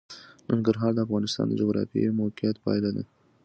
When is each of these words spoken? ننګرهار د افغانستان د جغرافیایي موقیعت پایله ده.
ننګرهار 0.49 0.91
د 0.95 0.99
افغانستان 1.05 1.45
د 1.47 1.53
جغرافیایي 1.61 2.17
موقیعت 2.21 2.55
پایله 2.65 2.89
ده. 2.95 3.03